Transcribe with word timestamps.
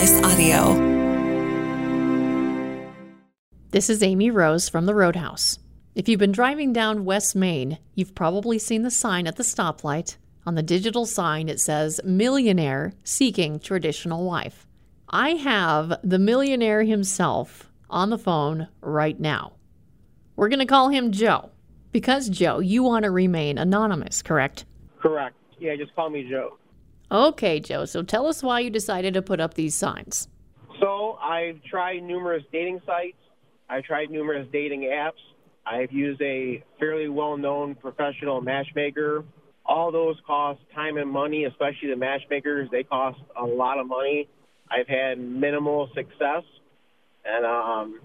Slice 0.00 0.22
Audio. 0.22 0.74
This 3.70 3.90
is 3.90 4.02
Amy 4.02 4.30
Rose 4.30 4.66
from 4.66 4.86
the 4.86 4.94
Roadhouse. 4.94 5.58
If 5.94 6.08
you've 6.08 6.18
been 6.18 6.32
driving 6.32 6.72
down 6.72 7.04
West 7.04 7.36
Main, 7.36 7.76
you've 7.94 8.14
probably 8.14 8.58
seen 8.58 8.80
the 8.80 8.90
sign 8.90 9.26
at 9.26 9.36
the 9.36 9.42
stoplight. 9.42 10.16
On 10.46 10.54
the 10.54 10.62
digital 10.62 11.04
sign, 11.04 11.50
it 11.50 11.60
says 11.60 12.00
Millionaire 12.02 12.94
Seeking 13.04 13.60
Traditional 13.60 14.24
Wife. 14.24 14.66
I 15.10 15.32
have 15.32 15.92
the 16.02 16.18
millionaire 16.18 16.82
himself 16.82 17.70
on 17.90 18.08
the 18.08 18.16
phone 18.16 18.68
right 18.80 19.20
now. 19.20 19.52
We're 20.34 20.48
going 20.48 20.60
to 20.60 20.64
call 20.64 20.88
him 20.88 21.12
Joe. 21.12 21.50
Because, 21.92 22.30
Joe, 22.30 22.60
you 22.60 22.82
want 22.82 23.02
to 23.02 23.10
remain 23.10 23.58
anonymous, 23.58 24.22
correct? 24.22 24.64
Correct. 24.98 25.36
Yeah, 25.58 25.76
just 25.76 25.94
call 25.94 26.08
me 26.08 26.26
Joe. 26.26 26.56
Okay, 27.12 27.58
Joe, 27.58 27.84
so 27.86 28.02
tell 28.02 28.26
us 28.26 28.42
why 28.42 28.60
you 28.60 28.70
decided 28.70 29.14
to 29.14 29.22
put 29.22 29.40
up 29.40 29.54
these 29.54 29.74
signs. 29.74 30.28
So 30.78 31.18
I've 31.20 31.62
tried 31.64 32.02
numerous 32.02 32.44
dating 32.52 32.80
sites. 32.86 33.16
I've 33.68 33.84
tried 33.84 34.10
numerous 34.10 34.46
dating 34.52 34.82
apps. 34.82 35.20
I've 35.66 35.92
used 35.92 36.22
a 36.22 36.62
fairly 36.78 37.08
well-known 37.08 37.74
professional 37.74 38.40
matchmaker. 38.40 39.24
All 39.66 39.92
those 39.92 40.16
cost 40.26 40.60
time 40.74 40.96
and 40.96 41.10
money, 41.10 41.44
especially 41.44 41.90
the 41.90 41.96
matchmakers. 41.96 42.68
They 42.70 42.84
cost 42.84 43.18
a 43.36 43.44
lot 43.44 43.78
of 43.78 43.86
money. 43.86 44.28
I've 44.70 44.88
had 44.88 45.18
minimal 45.18 45.88
success, 45.94 46.44
and 47.24 47.44
um, 47.44 48.00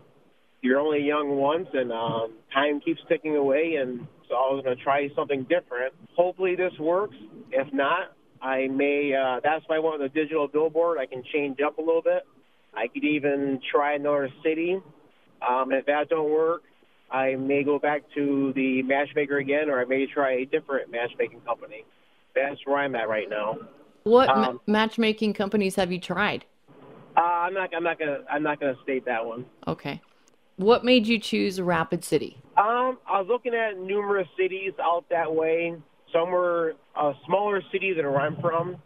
you're 0.62 0.80
only 0.80 1.04
young 1.04 1.38
once, 1.38 1.68
and 1.74 1.92
um, 1.92 2.34
time 2.54 2.82
keeps 2.82 3.02
ticking 3.08 3.36
away. 3.36 3.76
And 3.80 4.08
so 4.28 4.36
I 4.36 4.54
was 4.54 4.64
going 4.64 4.76
to 4.78 4.84
try 4.84 5.10
something 5.16 5.44
different. 5.44 5.94
Hopefully, 6.16 6.56
this 6.56 6.74
works. 6.80 7.16
If 7.52 7.72
not, 7.72 8.16
I 8.46 8.68
may. 8.68 9.12
Uh, 9.14 9.40
that's 9.44 9.64
why 9.68 9.78
I 9.78 9.80
went 9.80 10.00
with 10.00 10.12
a 10.12 10.14
digital 10.14 10.48
billboard. 10.48 11.00
I 11.00 11.08
can 11.08 11.24
change 11.34 11.60
up 11.66 11.80
a 11.80 11.82
little 11.82 12.02
bit. 12.04 12.28
I 12.76 12.88
could 12.88 13.04
even 13.04 13.60
try 13.72 13.96
another 13.96 14.30
city. 14.44 14.80
Um, 15.48 15.72
if 15.72 15.86
that 15.88 16.10
don't 16.10 16.30
work, 16.30 16.62
I 17.12 17.36
may 17.36 17.64
go 17.64 17.80
back 17.80 18.04
to 18.14 18.54
the 18.56 18.84
matchmaker 18.84 19.38
again, 19.38 19.70
or 19.70 19.82
I 19.82 19.86
may 19.86 20.06
try 20.06 20.34
a 20.34 20.46
different 20.46 20.92
matchmaking 20.92 21.42
company. 21.42 21.86
That's 22.36 22.60
where 22.66 22.78
I'm 22.78 22.96
at 22.96 23.10
right 23.10 23.30
now. 23.30 23.58
What 24.04 24.28
ma- 24.28 24.50
Um, 24.50 24.62
matchmaking 24.68 25.34
companies 25.34 25.76
have 25.76 25.92
you 25.92 26.00
tried? 26.00 26.46
Uh, 27.18 27.22
I'm 27.22 27.54
not. 27.56 27.74
I'm 27.76 27.84
not 27.84 27.98
gonna. 27.98 28.20
I'm 28.30 28.44
not 28.44 28.60
gonna 28.60 28.78
state 28.84 29.06
that 29.06 29.26
one. 29.26 29.46
Okay. 29.68 30.02
What 30.58 30.86
made 30.86 31.08
you 31.08 31.18
choose 31.18 31.60
Rapid 31.60 32.04
City? 32.04 32.38
Um, 32.58 33.00
I 33.10 33.20
was 33.20 33.28
looking 33.28 33.56
at 33.56 33.78
numerous 33.80 34.28
cities 34.38 34.74
out 34.82 35.06
that 35.10 35.34
way. 35.34 35.76
Some 36.16 36.32
were 36.32 36.76
uh, 36.96 37.12
smaller 37.26 37.62
cities 37.74 37.96
than 37.98 38.06
where 38.06 38.22
I'm 38.22 38.40
from, 38.40 38.78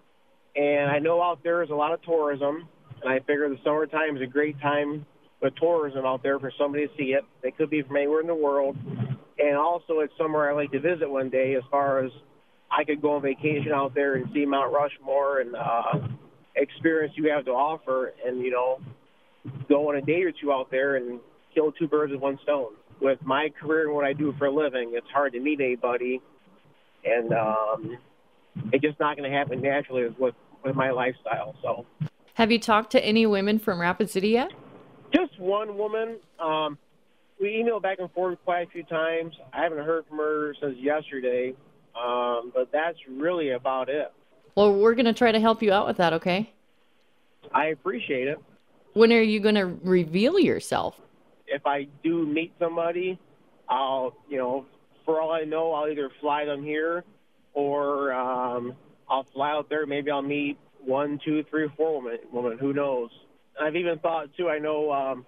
and 0.55 0.89
I 0.89 0.97
know 0.97 1.21
out 1.21 1.43
there 1.43 1.61
is 1.61 1.69
a 1.69 1.75
lot 1.75 1.93
of 1.93 2.01
tourism. 2.01 2.67
And 3.01 3.13
I 3.13 3.19
figure 3.19 3.47
the 3.47 3.57
summertime 3.63 4.17
is 4.17 4.23
a 4.23 4.25
great 4.25 4.59
time 4.59 5.05
with 5.41 5.53
tourism 5.55 6.05
out 6.05 6.23
there 6.23 6.39
for 6.39 6.51
somebody 6.57 6.87
to 6.87 6.93
see 6.97 7.13
it. 7.13 7.23
They 7.43 7.51
could 7.51 7.69
be 7.69 7.83
from 7.83 7.97
anywhere 7.97 8.21
in 8.21 8.27
the 8.27 8.35
world, 8.35 8.75
and 9.37 9.55
also 9.55 9.99
it's 9.99 10.11
somewhere 10.17 10.49
I 10.49 10.55
like 10.55 10.71
to 10.71 10.79
visit 10.79 11.09
one 11.09 11.29
day. 11.29 11.55
As 11.55 11.63
far 11.69 12.03
as 12.03 12.11
I 12.71 12.83
could 12.83 13.01
go 13.01 13.15
on 13.15 13.21
vacation 13.21 13.71
out 13.73 13.93
there 13.93 14.15
and 14.15 14.25
see 14.33 14.45
Mount 14.45 14.73
Rushmore 14.73 15.41
and 15.41 15.55
uh, 15.55 16.07
experience 16.55 17.13
you 17.15 17.31
have 17.31 17.45
to 17.45 17.51
offer, 17.51 18.13
and 18.25 18.41
you 18.41 18.51
know, 18.51 18.79
go 19.69 19.89
on 19.89 19.97
a 19.97 20.01
day 20.01 20.23
or 20.23 20.31
two 20.31 20.51
out 20.51 20.71
there 20.71 20.95
and 20.95 21.19
kill 21.53 21.71
two 21.73 21.87
birds 21.87 22.11
with 22.11 22.21
one 22.21 22.39
stone. 22.43 22.73
With 23.01 23.19
my 23.23 23.49
career 23.61 23.85
and 23.85 23.95
what 23.95 24.03
I 24.03 24.13
do 24.13 24.33
for 24.37 24.47
a 24.47 24.51
living, 24.51 24.91
it's 24.95 25.07
hard 25.13 25.31
to 25.33 25.39
meet 25.39 25.61
anybody, 25.61 26.21
and 27.05 27.33
um, 27.33 27.97
it's 28.71 28.83
just 28.83 28.99
not 28.99 29.17
going 29.17 29.29
to 29.29 29.35
happen 29.37 29.61
naturally 29.61 30.13
with 30.17 30.35
with 30.63 30.75
my 30.75 30.91
lifestyle. 30.91 31.55
So, 31.61 31.85
Have 32.33 32.51
you 32.51 32.59
talked 32.59 32.91
to 32.91 33.03
any 33.05 33.25
women 33.25 33.59
from 33.59 33.79
Rapid 33.79 34.09
City 34.09 34.29
yet? 34.29 34.51
just 35.13 35.39
one 35.39 35.77
woman. 35.77 36.17
Um, 36.39 36.77
we 37.39 37.47
emailed 37.49 37.81
back 37.81 37.99
and 37.99 38.11
forth 38.11 38.37
quite 38.45 38.67
a 38.67 38.69
few 38.69 38.83
times. 38.83 39.33
I 39.53 39.63
haven't 39.63 39.83
heard 39.83 40.05
from 40.07 40.17
her 40.17 40.53
since 40.61 40.77
yesterday, 40.77 41.53
um, 41.99 42.51
but 42.53 42.69
that's 42.71 42.97
really 43.09 43.51
about 43.51 43.89
it. 43.89 44.11
Well, 44.55 44.75
we're 44.75 44.93
going 44.93 45.05
to 45.05 45.13
try 45.13 45.31
to 45.31 45.39
help 45.39 45.63
you 45.63 45.71
out 45.71 45.87
with 45.87 45.97
that, 45.97 46.13
okay? 46.13 46.51
I 47.53 47.67
appreciate 47.67 48.27
it. 48.27 48.37
When 48.93 49.13
are 49.13 49.21
you 49.21 49.39
going 49.39 49.55
to 49.55 49.65
reveal 49.83 50.37
yourself? 50.39 50.99
if 51.51 51.65
I 51.65 51.87
do 52.03 52.25
meet 52.27 52.53
somebody, 52.59 53.17
I'll, 53.67 54.15
you 54.29 54.37
know, 54.37 54.65
for 55.09 55.19
all 55.19 55.31
I 55.31 55.43
know, 55.43 55.73
I'll 55.73 55.89
either 55.89 56.11
fly 56.21 56.45
them 56.45 56.63
here 56.63 57.03
or 57.55 58.13
um, 58.13 58.75
I'll 59.09 59.23
fly 59.23 59.49
out 59.49 59.67
there. 59.67 59.87
Maybe 59.87 60.11
I'll 60.11 60.21
meet 60.21 60.59
one, 60.85 61.19
two, 61.25 61.43
three, 61.49 61.67
four 61.75 61.99
women. 61.99 62.19
Women, 62.31 62.59
who 62.59 62.73
knows? 62.73 63.09
I've 63.59 63.75
even 63.75 63.97
thought 63.97 64.27
too. 64.37 64.49
I 64.49 64.59
know 64.59 64.91
um, 64.91 65.25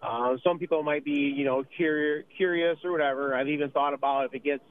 uh, 0.00 0.36
some 0.44 0.60
people 0.60 0.84
might 0.84 1.04
be, 1.04 1.34
you 1.36 1.44
know, 1.44 1.64
curi- 1.76 2.22
curious 2.36 2.78
or 2.84 2.92
whatever. 2.92 3.34
I've 3.34 3.48
even 3.48 3.72
thought 3.72 3.92
about 3.92 4.26
if 4.26 4.34
it 4.34 4.44
gets 4.44 4.62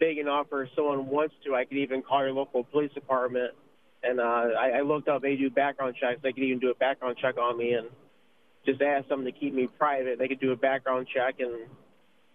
big 0.00 0.18
enough 0.18 0.48
or 0.50 0.68
someone 0.74 1.06
wants 1.06 1.36
to, 1.44 1.54
I 1.54 1.64
could 1.64 1.78
even 1.78 2.02
call 2.02 2.24
your 2.24 2.32
local 2.32 2.64
police 2.64 2.92
department. 2.94 3.52
And 4.02 4.18
uh, 4.18 4.24
I, 4.58 4.78
I 4.78 4.80
looked 4.80 5.06
up; 5.06 5.22
they 5.22 5.36
do 5.36 5.50
background 5.50 5.94
checks. 6.00 6.18
They 6.20 6.32
could 6.32 6.42
even 6.42 6.58
do 6.58 6.70
a 6.70 6.74
background 6.74 7.16
check 7.22 7.38
on 7.38 7.56
me 7.56 7.74
and 7.74 7.86
just 8.66 8.82
ask 8.82 9.06
them 9.08 9.24
to 9.24 9.30
keep 9.30 9.54
me 9.54 9.68
private. 9.78 10.18
They 10.18 10.26
could 10.26 10.40
do 10.40 10.50
a 10.50 10.56
background 10.56 11.06
check, 11.14 11.36
and 11.38 11.68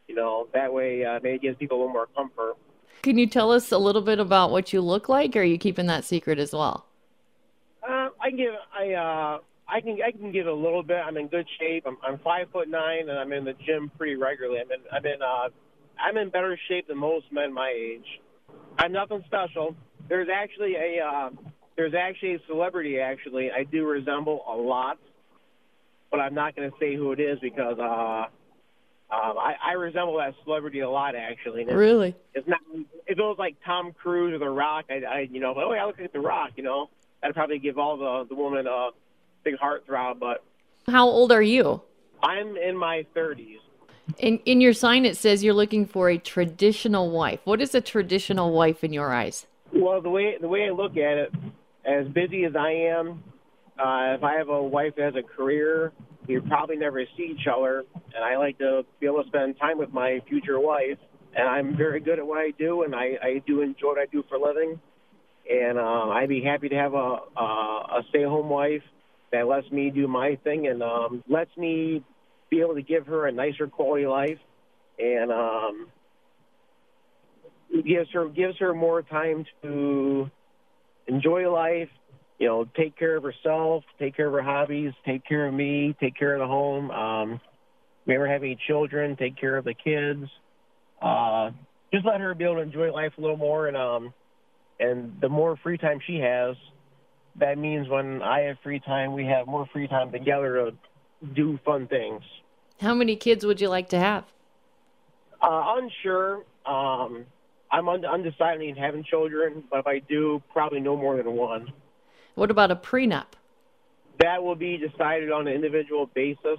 you 0.10 0.16
know 0.16 0.48
that 0.54 0.74
way 0.74 1.06
uh, 1.06 1.20
maybe 1.22 1.36
it 1.36 1.42
gives 1.42 1.58
people 1.58 1.78
a 1.78 1.80
little 1.80 1.94
more 1.94 2.08
comfort. 2.08 2.56
Can 3.04 3.18
you 3.18 3.28
tell 3.28 3.52
us 3.52 3.72
a 3.72 3.78
little 3.78 4.02
bit 4.02 4.20
about 4.20 4.52
what 4.52 4.74
you 4.74 4.82
look 4.82 5.08
like, 5.08 5.36
or 5.36 5.40
are 5.40 5.44
you 5.44 5.58
keeping 5.58 5.86
that 5.86 6.04
secret 6.04 6.38
as 6.40 6.52
well? 6.52 6.86
Uh, 7.88 8.10
I 8.20 8.30
can 8.30 8.38
give 8.38 8.54
I 8.78 8.94
uh, 8.94 9.40
I 9.68 9.82
can 9.82 10.00
I 10.06 10.12
can 10.12 10.32
give 10.32 10.48
a 10.48 10.54
little 10.54 10.84
bit. 10.84 10.98
I'm 10.98 11.16
in 11.16 11.28
good 11.28 11.48
shape. 11.60 11.86
I'm, 11.86 11.98
I'm 12.04 12.18
five 12.20 12.50
foot 12.52 12.68
nine, 12.68 13.08
and 13.08 13.18
I'm 13.18 13.32
in 13.32 13.46
the 13.46 13.54
gym 13.66 13.92
pretty 13.98 14.16
regularly. 14.16 14.60
I'm 14.60 14.72
in 14.72 14.80
I'm 14.92 15.06
in 15.06 15.22
uh, 15.22 15.50
I'm 16.04 16.18
in 16.18 16.30
better 16.30 16.60
shape 16.68 16.88
than 16.88 16.98
most 16.98 17.32
men 17.32 17.54
my 17.54 17.72
age. 17.74 18.20
I'm 18.78 18.92
nothing 18.92 19.24
special. 19.28 19.76
There's 20.10 20.28
actually 20.34 20.76
a 20.76 21.06
uh, 21.06 21.30
there's 21.78 21.94
actually 21.94 22.34
a 22.34 22.40
celebrity 22.48 23.00
actually 23.00 23.52
I 23.52 23.64
do 23.64 23.86
resemble 23.86 24.44
a 24.50 24.56
lot, 24.56 24.98
but 26.10 26.20
I'm 26.20 26.34
not 26.34 26.56
going 26.56 26.70
to 26.70 26.76
say 26.80 26.96
who 26.96 27.12
it 27.12 27.20
is 27.20 27.40
because 27.40 27.78
uh, 27.80 28.26
um, 29.12 29.38
I, 29.40 29.56
I 29.64 29.72
resemble 29.74 30.18
that 30.18 30.36
celebrity 30.44 30.82
a 30.82 30.90
lot 30.90 31.16
actually. 31.16 31.64
It's, 31.64 31.72
Really? 31.74 32.16
it's 32.34 32.48
not 32.48 32.60
if 33.08 33.18
it 33.18 33.22
was 33.22 33.38
like 33.40 33.56
Tom 33.66 33.92
Cruise 33.94 34.34
or 34.34 34.38
The 34.38 34.50
Rock, 34.50 34.86
I, 34.90 35.02
I 35.04 35.20
you 35.32 35.40
know, 35.40 35.54
oh 35.58 35.74
yeah, 35.74 35.84
I 35.84 35.86
look 35.88 36.00
like 36.00 36.14
The 36.14 36.20
Rock, 36.20 36.52
you 36.56 36.64
know, 36.64 36.90
that'd 37.22 37.36
probably 37.36 37.60
give 37.60 37.78
all 37.80 37.98
the 37.98 38.28
the 38.30 38.36
woman 38.36 38.68
a 38.68 38.90
big 39.44 39.58
heart 39.58 39.86
throb. 39.86 40.20
But 40.20 40.44
How 40.88 41.08
old 41.08 41.32
are 41.32 41.42
you? 41.42 41.82
I'm 42.22 42.56
in 42.58 42.78
my 42.78 43.06
30s. 43.16 43.58
In 44.20 44.38
in 44.40 44.62
your 44.62 44.74
sign, 44.74 45.06
it 45.06 45.18
says 45.18 45.44
you're 45.44 45.54
looking 45.54 45.86
for 45.86 46.10
a 46.10 46.18
traditional 46.18 47.10
wife. 47.10 47.40
What 47.46 47.62
is 47.62 47.74
a 47.74 47.82
traditional 47.82 48.52
wife 48.52 48.84
in 48.84 48.94
your 48.94 49.12
eyes? 49.14 49.48
Well, 49.74 50.02
the 50.02 50.10
way 50.10 50.38
the 50.40 50.48
way 50.48 50.68
I 50.68 50.72
look 50.72 50.98
at 50.98 51.18
it, 51.18 51.34
as 51.86 52.08
busy 52.08 52.44
as 52.46 52.56
I 52.56 52.72
am, 52.72 53.24
uh, 53.80 54.16
if 54.18 54.24
I 54.24 54.36
have 54.36 54.50
a 54.50 54.62
wife 54.62 54.96
that 54.98 55.14
has 55.14 55.16
a 55.16 55.24
career, 55.24 55.94
we 56.30 56.40
probably 56.40 56.78
never 56.78 57.04
see 57.18 57.36
each 57.36 57.48
other, 57.48 57.84
and 58.16 58.24
I 58.24 58.38
like 58.38 58.60
to 58.60 58.86
be 59.00 59.08
able 59.08 59.24
to 59.24 59.28
spend 59.28 59.58
time 59.60 59.80
with 59.80 59.92
my 59.92 60.22
future 60.30 60.60
wife. 60.60 61.00
And 61.36 61.48
I'm 61.48 61.76
very 61.76 62.00
good 62.00 62.18
at 62.20 62.26
what 62.26 62.38
I 62.38 62.52
do, 62.58 62.84
and 62.84 62.96
I, 62.96 63.18
I 63.22 63.42
do 63.46 63.62
enjoy 63.62 63.90
what 63.90 64.00
I 64.00 64.06
do 64.06 64.24
for 64.30 64.36
a 64.36 64.42
living. 64.42 64.80
And 65.50 65.78
um, 65.78 66.10
I'd 66.12 66.30
be 66.30 66.42
happy 66.42 66.70
to 66.70 66.76
have 66.76 66.94
a 66.94 67.18
a, 67.38 67.44
a 67.44 68.02
stay-at-home 68.10 68.50
wife 68.50 68.84
that 69.32 69.48
lets 69.48 69.70
me 69.72 69.90
do 69.90 70.08
my 70.08 70.38
thing 70.44 70.68
and 70.68 70.82
um, 70.82 71.24
lets 71.28 71.56
me 71.58 72.04
be 72.50 72.62
able 72.62 72.76
to 72.76 72.82
give 72.82 73.06
her 73.08 73.28
a 73.28 73.32
nicer 73.32 73.68
quality 73.68 74.08
life, 74.08 74.40
and 74.98 75.32
um, 75.32 75.88
gives 77.86 78.10
her 78.14 78.28
gives 78.30 78.58
her 78.60 78.74
more 78.74 79.02
time 79.02 79.46
to 79.64 80.30
enjoy 81.08 81.52
life, 81.52 81.90
you 82.40 82.48
know, 82.48 82.66
take 82.76 82.98
care 82.98 83.18
of 83.18 83.24
herself, 83.24 83.84
take 84.00 84.16
care 84.16 84.28
of 84.28 84.34
her 84.34 84.42
hobbies, 84.42 84.94
take 85.06 85.26
care 85.26 85.46
of 85.46 85.54
me, 85.54 85.96
take 86.00 86.16
care 86.16 86.34
of 86.34 86.40
the 86.40 86.48
home. 86.48 86.90
Um, 86.90 87.42
we 88.08 88.16
ever 88.16 88.28
have 88.28 88.42
any 88.42 88.58
children, 88.66 89.18
take 89.18 89.38
care 89.38 89.58
of 89.58 89.66
the 89.66 89.74
kids. 89.74 90.26
Uh, 91.02 91.52
just 91.94 92.06
let 92.06 92.22
her 92.22 92.34
be 92.34 92.46
able 92.46 92.56
to 92.56 92.62
enjoy 92.62 92.92
life 92.92 93.12
a 93.18 93.22
little 93.22 93.38
more, 93.38 93.68
and 93.68 93.76
um, 93.76 94.14
and 94.80 95.18
the 95.22 95.28
more 95.28 95.58
free 95.62 95.78
time 95.78 96.00
she 96.08 96.18
has, 96.18 96.56
that 97.38 97.58
means 97.58 97.90
when 97.90 98.22
I 98.22 98.42
have 98.42 98.58
free 98.64 98.80
time, 98.80 99.14
we 99.14 99.26
have 99.26 99.46
more 99.46 99.68
free 99.74 99.88
time 99.88 100.12
together 100.12 100.72
to 100.72 101.28
do 101.34 101.60
fun 101.66 101.88
things. 101.88 102.22
How 102.80 102.94
many 102.94 103.18
kids 103.18 103.46
would 103.46 103.60
you 103.60 103.68
like 103.68 103.90
to 103.90 104.00
have? 104.00 104.24
Uh, 105.42 105.76
unsure. 105.78 106.44
Um, 106.66 107.26
I'm 107.72 107.90
undecided 107.90 108.62
in 108.62 108.76
having 108.76 109.04
children, 109.04 109.64
but 109.70 109.80
if 109.80 109.88
I 109.88 110.00
do, 110.00 110.42
probably 110.54 110.80
no 110.80 110.96
more 110.96 111.18
than 111.18 111.34
one. 111.34 111.74
What 112.40 112.52
about 112.52 112.72
a 112.72 112.76
prenup? 112.78 113.26
That 114.22 114.42
will 114.42 114.56
be 114.56 114.78
decided 114.78 115.30
on 115.30 115.46
an 115.50 115.54
individual 115.54 116.10
basis. 116.16 116.58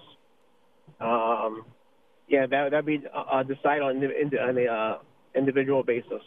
Um, 1.00 1.64
yeah, 2.28 2.44
that 2.44 2.70
that'd 2.70 2.84
be 2.84 3.02
uh, 3.14 3.42
decided 3.44 3.82
on 3.82 4.02
indi- 4.02 4.38
on 4.38 4.58
a 4.58 4.66
uh, 4.66 4.98
individual 5.34 5.82
basis. 5.82 6.20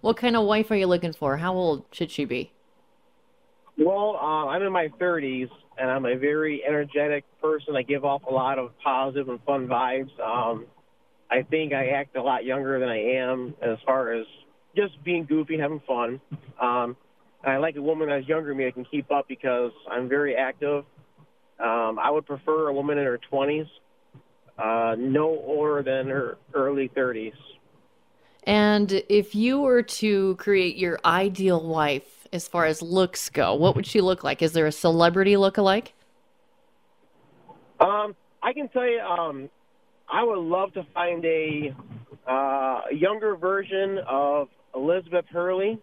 What 0.00 0.16
kind 0.16 0.34
of 0.34 0.46
wife 0.46 0.72
are 0.72 0.74
you 0.74 0.88
looking 0.88 1.12
for? 1.12 1.36
How 1.36 1.54
old 1.54 1.84
should 1.92 2.10
she 2.10 2.24
be? 2.24 2.50
Well, 3.78 4.18
uh, 4.20 4.48
I'm 4.48 4.62
in 4.62 4.72
my 4.72 4.88
30s, 5.00 5.48
and 5.78 5.88
I'm 5.88 6.04
a 6.04 6.16
very 6.16 6.64
energetic 6.66 7.24
person. 7.40 7.76
I 7.76 7.82
give 7.82 8.04
off 8.04 8.22
a 8.28 8.32
lot 8.32 8.58
of 8.58 8.76
positive 8.82 9.28
and 9.28 9.40
fun 9.44 9.68
vibes. 9.68 10.10
Um, 10.18 10.66
I 11.30 11.42
think 11.42 11.72
I 11.72 11.90
act 11.90 12.16
a 12.16 12.22
lot 12.22 12.44
younger 12.44 12.80
than 12.80 12.88
I 12.88 12.98
am 12.98 13.54
as 13.62 13.78
far 13.86 14.12
as 14.12 14.26
just 14.74 15.02
being 15.04 15.24
goofy, 15.24 15.56
having 15.56 15.80
fun. 15.86 16.20
Um, 16.60 16.96
and 17.44 17.52
I 17.52 17.58
like 17.58 17.76
a 17.76 17.82
woman 17.82 18.08
that's 18.08 18.26
younger 18.26 18.48
than 18.48 18.58
me 18.58 18.64
that 18.64 18.74
can 18.74 18.84
keep 18.84 19.10
up 19.10 19.26
because 19.28 19.72
I'm 19.90 20.08
very 20.08 20.34
active. 20.34 20.84
Um, 21.60 21.98
I 21.98 22.10
would 22.10 22.26
prefer 22.26 22.68
a 22.68 22.72
woman 22.72 22.98
in 22.98 23.04
her 23.04 23.18
20s, 23.32 23.68
uh, 24.58 24.96
no 24.98 25.28
older 25.28 25.82
than 25.82 26.08
her 26.08 26.38
early 26.54 26.88
30s. 26.96 27.32
And 28.44 29.02
if 29.08 29.34
you 29.34 29.60
were 29.60 29.82
to 29.82 30.36
create 30.36 30.76
your 30.76 30.98
ideal 31.04 31.66
wife 31.66 32.26
as 32.32 32.48
far 32.48 32.66
as 32.66 32.80
looks 32.80 33.28
go, 33.28 33.54
what 33.54 33.76
would 33.76 33.86
she 33.86 34.00
look 34.00 34.24
like? 34.24 34.42
Is 34.42 34.52
there 34.52 34.66
a 34.66 34.72
celebrity 34.72 35.36
look-alike? 35.36 35.92
Um, 37.80 38.14
I 38.42 38.52
can 38.52 38.68
tell 38.68 38.86
you, 38.86 39.00
um, 39.00 39.48
I 40.10 40.24
would 40.24 40.38
love 40.38 40.72
to 40.74 40.86
find 40.94 41.24
a, 41.24 41.74
uh, 42.26 42.32
a 42.90 42.94
younger 42.94 43.36
version 43.36 43.98
of 44.08 44.48
Elizabeth 44.74 45.26
Hurley. 45.30 45.78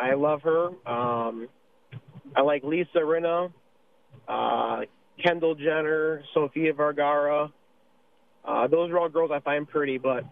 I 0.00 0.14
love 0.14 0.42
her. 0.42 0.68
Um, 0.86 1.48
I 2.34 2.42
like 2.42 2.62
Lisa 2.64 2.98
Rinna, 2.98 3.52
uh, 4.28 4.80
Kendall 5.22 5.54
Jenner, 5.54 6.22
Sofia 6.32 6.72
Vergara. 6.72 7.52
Uh, 8.44 8.66
those 8.68 8.90
are 8.90 8.98
all 8.98 9.08
girls 9.08 9.30
I 9.32 9.40
find 9.40 9.68
pretty, 9.68 9.98
but 9.98 10.24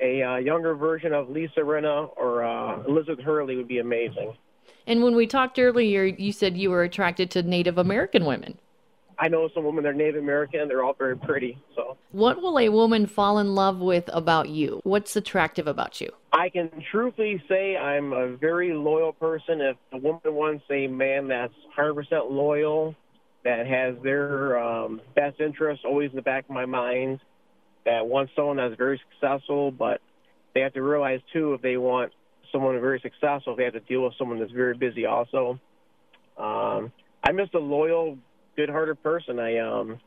a 0.00 0.22
uh, 0.22 0.36
younger 0.36 0.74
version 0.74 1.12
of 1.12 1.28
Lisa 1.28 1.60
Rinna 1.60 2.08
or 2.16 2.44
uh, 2.44 2.82
Elizabeth 2.88 3.24
Hurley 3.24 3.56
would 3.56 3.68
be 3.68 3.78
amazing. 3.78 4.34
And 4.86 5.02
when 5.02 5.14
we 5.14 5.26
talked 5.26 5.58
earlier, 5.58 6.04
you 6.04 6.32
said 6.32 6.56
you 6.56 6.70
were 6.70 6.82
attracted 6.82 7.30
to 7.32 7.42
Native 7.42 7.78
American 7.78 8.24
women. 8.24 8.58
I 9.22 9.28
know 9.28 9.48
some 9.54 9.62
women 9.62 9.84
they're 9.84 9.92
Native 9.92 10.20
American. 10.20 10.66
They're 10.66 10.82
all 10.82 10.94
very 10.94 11.16
pretty. 11.16 11.56
So, 11.76 11.96
what 12.10 12.42
will 12.42 12.58
a 12.58 12.68
woman 12.70 13.06
fall 13.06 13.38
in 13.38 13.54
love 13.54 13.78
with 13.78 14.10
about 14.12 14.48
you? 14.48 14.80
What's 14.82 15.14
attractive 15.14 15.68
about 15.68 16.00
you? 16.00 16.10
I 16.32 16.48
can 16.48 16.68
truthfully 16.90 17.40
say 17.48 17.76
I'm 17.76 18.12
a 18.12 18.36
very 18.36 18.74
loyal 18.74 19.12
person. 19.12 19.60
If 19.60 19.76
a 19.92 19.98
woman 19.98 20.20
wants 20.24 20.64
a 20.70 20.88
man 20.88 21.28
that's 21.28 21.54
100% 21.78 22.32
loyal, 22.32 22.96
that 23.44 23.64
has 23.64 23.94
their 24.02 24.58
um, 24.58 25.00
best 25.14 25.38
interests 25.40 25.84
always 25.86 26.10
in 26.10 26.16
the 26.16 26.22
back 26.22 26.42
of 26.48 26.50
my 26.50 26.66
mind, 26.66 27.20
that 27.84 28.04
wants 28.04 28.32
someone 28.34 28.56
that's 28.56 28.76
very 28.76 29.00
successful, 29.12 29.70
but 29.70 30.00
they 30.52 30.62
have 30.62 30.72
to 30.72 30.82
realize 30.82 31.20
too 31.32 31.54
if 31.54 31.62
they 31.62 31.76
want 31.76 32.10
someone 32.50 32.80
very 32.80 32.98
successful, 32.98 33.54
they 33.54 33.62
have 33.62 33.74
to 33.74 33.80
deal 33.80 34.02
with 34.02 34.14
someone 34.18 34.40
that's 34.40 34.50
very 34.50 34.76
busy 34.76 35.06
also. 35.06 35.60
Um, 36.36 36.90
I'm 37.22 37.36
just 37.36 37.54
a 37.54 37.60
loyal, 37.60 38.18
good-hearted 38.56 39.02
person. 39.02 39.38
I 39.38 39.58
um, 39.58 39.98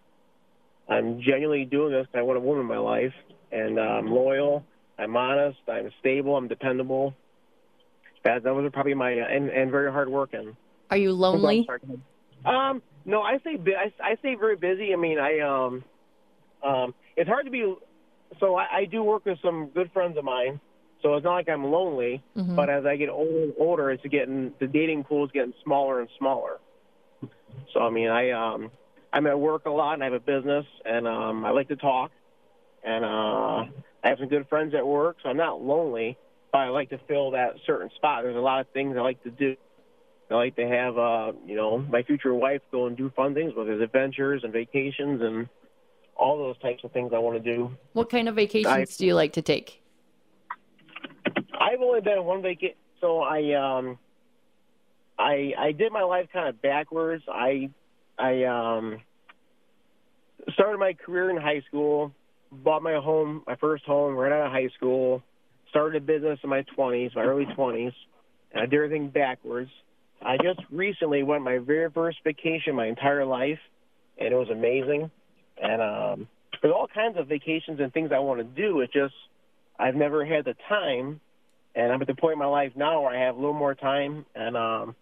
I'm 0.90 1.22
genuinely 1.22 1.66
doing 1.66 1.92
this 1.92 2.06
because 2.08 2.20
I 2.20 2.22
want 2.22 2.38
a 2.38 2.42
woman 2.42 2.62
in 2.62 2.68
my 2.68 2.78
life, 2.78 3.14
and 3.52 3.80
uh, 3.80 3.82
I'm 3.82 4.08
loyal. 4.08 4.64
I'm 4.98 5.16
honest. 5.16 5.58
I'm 5.68 5.92
stable. 6.00 6.38
I'm 6.38 6.48
dependable. 6.48 7.14
That 8.24 8.44
those 8.44 8.66
are 8.66 8.72
probably 8.72 8.94
my 8.94 9.12
and 9.12 9.50
and 9.50 9.72
very 9.72 9.92
hardworking. 9.92 10.56
Are 10.92 10.98
you 10.98 11.14
lonely? 11.14 11.68
Um, 12.46 12.82
no, 13.06 13.22
I 13.22 13.40
say 13.44 13.60
I, 13.78 13.92
I 14.04 14.16
stay 14.18 14.36
very 14.36 14.56
busy. 14.56 14.94
I 14.94 14.96
mean, 14.96 15.20
I 15.20 15.40
um, 15.40 15.84
um, 16.64 16.94
it's 17.16 17.30
hard 17.30 17.46
to 17.46 17.52
be. 17.52 17.76
So 18.40 18.56
I, 18.56 18.66
I 18.78 18.86
do 18.86 19.04
work 19.04 19.26
with 19.26 19.38
some 19.44 19.68
good 19.68 19.92
friends 19.92 20.18
of 20.18 20.24
mine. 20.24 20.60
So 21.02 21.14
it's 21.14 21.24
not 21.24 21.34
like 21.34 21.50
I'm 21.50 21.66
lonely, 21.66 22.24
mm-hmm. 22.36 22.56
but 22.56 22.68
as 22.68 22.86
I 22.86 22.96
get 22.96 23.10
older, 23.10 23.52
older, 23.60 23.92
it's 23.92 24.04
getting 24.08 24.54
the 24.60 24.66
dating 24.66 25.04
pool 25.04 25.26
is 25.26 25.32
getting 25.32 25.54
smaller 25.64 26.00
and 26.00 26.10
smaller. 26.18 26.60
So 27.74 27.81
I 27.81 27.90
mean, 27.90 28.10
I 28.10 28.31
um, 28.31 28.72
I'm 29.13 29.28
at 29.28 29.40
work 29.40 29.66
a 29.66 29.69
lot 29.69 29.94
and 29.94 30.04
I 30.04 30.06
have 30.06 30.13
a 30.13 30.19
business 30.19 30.66
and 30.86 31.07
um, 31.07 31.46
I 31.46 31.52
like 31.52 31.68
to 31.69 31.75
talk 31.75 32.12
and 32.84 33.04
uh, 33.04 33.66
I 34.04 34.10
have 34.10 34.19
some 34.19 34.28
good 34.28 34.48
friends 34.48 34.74
at 34.75 34.86
work, 34.86 35.18
so 35.24 35.30
I'm 35.30 35.38
not 35.38 35.62
lonely. 35.62 36.18
But 36.52 36.60
I 36.60 36.69
like 36.69 36.90
to 36.92 37.00
fill 37.07 37.31
that 37.31 37.56
certain 37.66 37.90
spot. 37.96 38.24
There's 38.24 38.36
a 38.36 38.40
lot 38.40 38.62
of 38.62 38.68
things 38.69 38.96
I 38.98 39.02
like 39.02 39.22
to 39.24 39.31
do. 39.31 39.56
I 40.30 40.36
like 40.36 40.56
to 40.56 40.68
have, 40.68 40.98
uh, 40.98 41.34
you 41.46 41.56
know, 41.56 41.80
my 41.80 42.02
future 42.04 42.34
wife 42.34 42.62
go 42.72 42.88
and 42.88 42.96
do 42.96 43.12
fun 43.16 43.34
things, 43.34 43.54
whether 43.56 43.74
it's 43.74 43.84
adventures 43.84 44.42
and 44.44 44.54
vacations 44.54 45.22
and 45.22 45.50
all 46.16 46.38
those 46.38 46.58
types 46.60 46.84
of 46.84 46.92
things 46.92 47.12
I 47.13 47.19
want 47.19 47.44
to 47.44 47.56
do. 47.56 47.75
What 47.94 48.10
kind 48.10 48.30
of 48.30 48.36
vacations 48.36 48.68
I, 48.68 48.86
do 48.86 49.06
you 49.06 49.16
like 49.16 49.34
to 49.34 49.42
take? 49.42 49.84
I've 51.60 51.81
only 51.81 52.01
been 52.01 52.18
on 52.18 52.25
one 52.25 52.42
vacation, 52.42 52.75
so 53.01 53.19
I 53.19 53.54
um, 53.54 54.00
I 55.18 55.54
I 55.58 55.72
did 55.72 55.92
my 55.92 56.04
life 56.04 56.28
kind 56.32 56.50
of 56.50 56.62
backwards. 56.62 57.24
I 57.28 57.70
I 58.18 58.44
um 58.44 59.02
started 60.54 60.78
my 60.78 60.94
career 60.94 61.30
in 61.30 61.38
high 61.38 61.62
school, 61.68 62.12
bought 62.52 62.84
my 62.84 62.96
home, 62.96 63.44
my 63.48 63.56
first 63.56 63.86
home 63.86 64.16
right 64.16 64.32
out 64.32 64.48
of 64.48 64.52
high 64.52 64.70
school, 64.76 65.24
started 65.70 66.02
a 66.02 66.06
business 66.06 66.40
in 66.44 66.50
my 66.50 66.64
20s, 66.78 67.16
my 67.16 67.24
early 67.24 67.46
20s, 67.46 67.94
and 68.52 68.62
I 68.62 68.66
did 68.66 68.76
everything 68.76 69.10
backwards. 69.10 69.72
I 70.22 70.38
just 70.38 70.60
recently 70.72 71.24
went 71.24 71.44
my 71.44 71.58
very 71.60 71.90
first 71.92 72.18
vacation 72.24 72.76
my 72.76 72.88
entire 72.88 73.26
life, 73.26 73.60
and 74.18 74.34
it 74.34 74.38
was 74.38 74.50
amazing. 74.50 75.12
And 75.62 75.82
um, 75.82 76.28
there's 76.62 76.74
all 76.74 76.88
kinds 76.88 77.18
of 77.18 77.28
vacations 77.28 77.80
and 77.80 77.94
things 77.94 78.12
I 78.14 78.20
want 78.20 78.40
to 78.40 78.44
do. 78.44 78.82
It's 78.82 78.94
just 78.94 79.14
I've 79.78 79.96
never 79.96 80.26
had 80.26 80.46
the 80.46 80.56
time, 80.70 81.20
and 81.76 81.92
I'm 81.92 82.02
at 82.02 82.08
the 82.08 82.16
point 82.16 82.34
in 82.34 82.40
my 82.40 82.46
life 82.46 82.72
now 82.76 83.02
where 83.02 83.16
I 83.16 83.26
have 83.26 83.36
a 83.36 83.40
little 83.40 83.54
more 83.54 83.76
time, 83.76 84.26
and 84.34 84.56
um, 84.56 84.96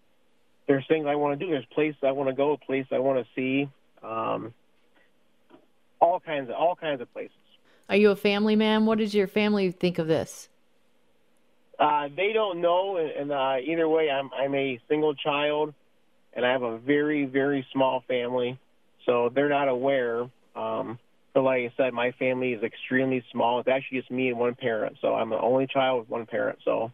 there's 0.66 0.86
things 0.88 1.06
I 1.06 1.14
want 1.14 1.38
to 1.38 1.44
do. 1.44 1.50
There's 1.50 1.66
places 1.66 1.98
I 2.02 2.12
want 2.12 2.28
to 2.28 2.34
go, 2.34 2.56
places 2.56 2.88
I 2.92 2.98
want 2.98 3.24
to 3.24 3.30
see, 3.34 3.68
um, 4.02 4.54
all 6.00 6.20
kinds 6.20 6.48
of 6.48 6.56
all 6.56 6.76
kinds 6.76 7.00
of 7.00 7.12
places. 7.12 7.32
Are 7.88 7.96
you 7.96 8.10
a 8.10 8.16
family 8.16 8.56
man? 8.56 8.86
What 8.86 8.98
does 8.98 9.14
your 9.14 9.26
family 9.26 9.70
think 9.70 9.98
of 9.98 10.06
this? 10.06 10.48
Uh, 11.78 12.08
they 12.16 12.32
don't 12.32 12.60
know, 12.60 12.96
and 12.96 13.32
uh, 13.32 13.56
either 13.62 13.88
way, 13.88 14.10
I'm 14.10 14.30
I'm 14.32 14.54
a 14.54 14.80
single 14.88 15.14
child, 15.14 15.74
and 16.32 16.46
I 16.46 16.52
have 16.52 16.62
a 16.62 16.78
very 16.78 17.24
very 17.26 17.66
small 17.72 18.02
family, 18.08 18.58
so 19.06 19.30
they're 19.34 19.48
not 19.48 19.68
aware. 19.68 20.22
Um, 20.56 20.98
but 21.34 21.42
like 21.42 21.62
I 21.64 21.72
said, 21.76 21.92
my 21.92 22.12
family 22.12 22.52
is 22.52 22.62
extremely 22.62 23.24
small. 23.32 23.58
It's 23.58 23.68
actually 23.68 23.98
just 23.98 24.10
me 24.10 24.28
and 24.28 24.38
one 24.38 24.54
parent, 24.54 24.96
so 25.00 25.14
I'm 25.14 25.30
the 25.30 25.40
only 25.40 25.66
child 25.66 26.00
with 26.00 26.08
one 26.08 26.26
parent. 26.26 26.60
So. 26.64 26.92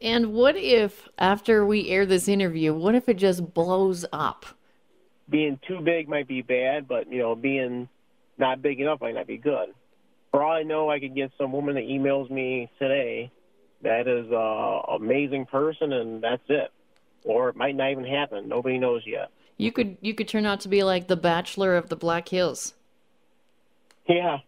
And 0.00 0.32
what 0.32 0.56
if 0.56 1.08
after 1.18 1.64
we 1.64 1.88
air 1.88 2.06
this 2.06 2.28
interview, 2.28 2.74
what 2.74 2.94
if 2.94 3.08
it 3.08 3.18
just 3.18 3.52
blows 3.52 4.04
up? 4.12 4.46
Being 5.28 5.58
too 5.66 5.80
big 5.80 6.08
might 6.08 6.26
be 6.26 6.42
bad, 6.42 6.88
but 6.88 7.12
you 7.12 7.18
know, 7.18 7.34
being 7.34 7.88
not 8.38 8.62
big 8.62 8.80
enough 8.80 9.00
might 9.00 9.14
not 9.14 9.26
be 9.26 9.36
good. 9.36 9.68
For 10.30 10.42
all 10.42 10.52
I 10.52 10.62
know, 10.62 10.90
I 10.90 11.00
could 11.00 11.14
get 11.14 11.32
some 11.36 11.52
woman 11.52 11.74
that 11.74 11.84
emails 11.84 12.30
me 12.30 12.70
today 12.78 13.30
that 13.82 14.06
is 14.06 14.26
an 14.30 15.02
amazing 15.02 15.46
person, 15.46 15.92
and 15.92 16.22
that's 16.22 16.42
it. 16.48 16.70
Or 17.24 17.50
it 17.50 17.56
might 17.56 17.76
not 17.76 17.90
even 17.90 18.04
happen. 18.04 18.48
Nobody 18.48 18.78
knows 18.78 19.02
yet. 19.06 19.30
You 19.56 19.72
could 19.72 19.98
you 20.00 20.14
could 20.14 20.28
turn 20.28 20.46
out 20.46 20.60
to 20.60 20.68
be 20.68 20.82
like 20.82 21.08
the 21.08 21.16
Bachelor 21.16 21.76
of 21.76 21.90
the 21.90 21.96
Black 21.96 22.28
Hills. 22.28 22.74
Yeah, 24.08 24.38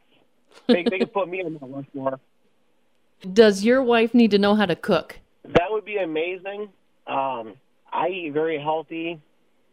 they 0.66 0.84
they 0.84 0.98
could 1.00 1.12
put 1.12 1.28
me 1.28 1.40
in 1.40 1.58
the 1.58 1.84
more. 1.94 2.18
Does 3.30 3.62
your 3.62 3.82
wife 3.82 4.14
need 4.14 4.30
to 4.32 4.38
know 4.38 4.54
how 4.54 4.66
to 4.66 4.74
cook? 4.74 5.18
Be 5.92 5.98
amazing. 5.98 6.70
Um, 7.06 7.54
I 7.92 8.08
eat 8.08 8.30
very 8.32 8.58
healthy. 8.58 9.20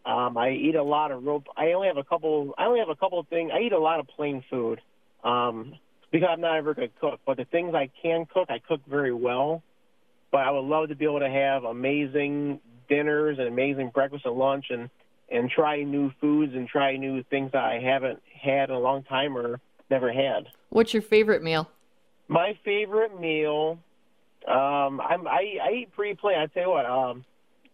Um, 0.05 0.37
I 0.37 0.49
eat 0.49 0.75
a 0.75 0.83
lot 0.83 1.11
of 1.11 1.23
rope. 1.23 1.45
I 1.55 1.71
only 1.71 1.87
have 1.87 1.97
a 1.97 2.03
couple. 2.03 2.53
I 2.57 2.65
only 2.65 2.79
have 2.79 2.89
a 2.89 2.95
couple 2.95 3.19
of 3.19 3.27
things. 3.29 3.51
I 3.53 3.59
eat 3.59 3.71
a 3.71 3.79
lot 3.79 4.01
of 4.01 4.07
plain 4.07 4.43
food. 4.49 4.81
Um, 5.23 5.75
because 6.11 6.27
I'm 6.29 6.41
not 6.41 6.57
ever 6.57 6.73
to 6.73 6.87
cook. 6.99 7.21
But 7.25 7.37
the 7.37 7.45
things 7.45 7.73
I 7.73 7.89
can 8.01 8.25
cook, 8.25 8.49
I 8.49 8.59
cook 8.59 8.81
very 8.89 9.13
well. 9.13 9.63
But 10.31 10.39
I 10.39 10.51
would 10.51 10.65
love 10.65 10.89
to 10.89 10.95
be 10.95 11.05
able 11.05 11.19
to 11.19 11.29
have 11.29 11.63
amazing 11.63 12.59
dinners 12.89 13.37
and 13.39 13.47
amazing 13.47 13.91
breakfast 13.93 14.25
and 14.25 14.35
lunch 14.35 14.65
and 14.71 14.89
and 15.31 15.49
try 15.49 15.83
new 15.83 16.11
foods 16.19 16.53
and 16.53 16.67
try 16.67 16.97
new 16.97 17.23
things 17.23 17.51
that 17.53 17.63
I 17.63 17.79
haven't 17.79 18.21
had 18.41 18.69
in 18.69 18.75
a 18.75 18.79
long 18.79 19.03
time 19.03 19.37
or 19.37 19.61
never 19.89 20.11
had. 20.11 20.47
What's 20.69 20.93
your 20.93 21.03
favorite 21.03 21.43
meal? 21.43 21.69
My 22.27 22.57
favorite 22.65 23.19
meal, 23.19 23.79
um, 24.47 25.01
I'm, 25.01 25.27
I, 25.27 25.57
I 25.63 25.71
eat 25.81 25.91
pretty 25.93 26.15
plain. 26.15 26.37
I 26.37 26.47
tell 26.47 26.63
you 26.63 26.69
what, 26.69 26.85
um, 26.85 27.25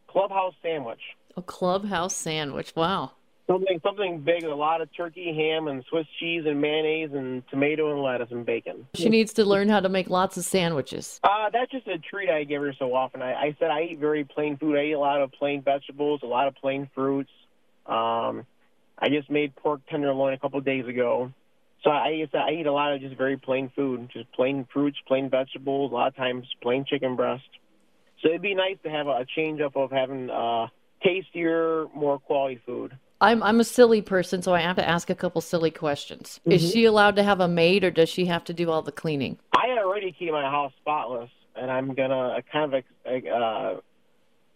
clubhouse 0.08 0.54
sandwich. 0.62 1.02
A 1.38 1.42
clubhouse 1.42 2.16
sandwich. 2.16 2.74
Wow. 2.76 3.12
Something 3.48 3.80
something 3.84 4.22
big 4.22 4.42
with 4.42 4.52
a 4.52 4.56
lot 4.56 4.82
of 4.82 4.90
turkey, 4.98 5.32
ham, 5.36 5.68
and 5.68 5.86
Swiss 5.88 6.08
cheese, 6.20 6.46
and 6.48 6.60
mayonnaise, 6.60 7.12
and 7.14 7.48
tomato, 7.50 7.92
and 7.92 8.02
lettuce, 8.02 8.30
and 8.32 8.44
bacon. 8.44 8.88
She 8.96 9.08
needs 9.10 9.34
to 9.34 9.46
learn 9.46 9.70
how 9.70 9.82
to 9.82 9.90
make 9.90 10.10
lots 10.10 10.36
of 10.38 10.46
sandwiches. 10.46 11.20
Uh, 11.24 11.52
that's 11.54 11.70
just 11.70 11.88
a 11.88 12.00
treat 12.00 12.28
I 12.28 12.44
give 12.44 12.64
her 12.64 12.74
so 12.80 12.96
often. 12.96 13.22
I, 13.22 13.34
I 13.34 13.56
said 13.60 13.70
I 13.70 13.84
eat 13.84 14.00
very 14.00 14.24
plain 14.24 14.58
food. 14.58 14.76
I 14.78 14.86
eat 14.86 14.94
a 14.94 15.00
lot 15.00 15.22
of 15.22 15.32
plain 15.32 15.62
vegetables, 15.62 16.22
a 16.24 16.26
lot 16.26 16.48
of 16.48 16.56
plain 16.56 16.90
fruits. 16.96 17.30
Um, 17.86 18.48
I 18.98 19.10
just 19.10 19.30
made 19.30 19.56
pork 19.56 19.82
tenderloin 19.92 20.34
a 20.34 20.40
couple 20.40 20.58
of 20.58 20.66
days 20.66 20.88
ago. 20.88 21.32
So 21.86 21.92
I, 21.92 22.28
I 22.34 22.52
eat 22.52 22.66
a 22.66 22.74
lot 22.74 22.94
of 22.94 23.02
just 23.02 23.16
very 23.16 23.38
plain 23.38 23.72
food, 23.76 24.10
just 24.12 24.32
plain 24.32 24.68
fruits, 24.74 24.98
plain 25.08 25.30
vegetables, 25.30 25.92
a 25.92 25.94
lot 25.94 26.08
of 26.08 26.16
times 26.16 26.48
plain 26.64 26.84
chicken 26.84 27.16
breast. 27.16 27.44
So 28.22 28.30
it'd 28.30 28.42
be 28.42 28.56
nice 28.56 28.78
to 28.84 28.90
have 28.90 29.06
a 29.06 29.24
change 29.36 29.62
up 29.62 29.76
of 29.76 29.92
having 29.92 30.32
uh, 30.32 30.68
tastier, 31.04 31.86
more 31.94 32.18
quality 32.18 32.60
food. 32.66 32.98
I'm 33.22 33.44
I'm 33.44 33.60
a 33.60 33.64
silly 33.64 34.02
person, 34.02 34.42
so 34.42 34.54
I 34.54 34.62
have 34.62 34.76
to 34.78 34.88
ask 34.88 35.10
a 35.12 35.16
couple 35.16 35.42
silly 35.42 35.72
questions. 35.72 36.40
Mm-hmm. 36.42 36.54
Is 36.54 36.72
she 36.72 36.86
allowed 36.86 37.16
to 37.18 37.24
have 37.24 37.40
a 37.40 37.48
maid, 37.48 37.84
or 37.84 37.92
does 37.92 38.10
she 38.10 38.26
have 38.26 38.44
to 38.46 38.54
do 38.54 38.72
all 38.72 38.82
the 38.82 38.92
cleaning? 38.92 39.38
I 39.56 39.70
already 39.78 40.12
keep 40.12 40.32
my 40.32 40.42
house 40.42 40.74
spotless, 40.82 41.30
and 41.56 41.70
I'm 41.70 41.94
gonna 41.94 42.42
kind 42.52 42.74
of 42.74 42.84
uh, 43.06 43.80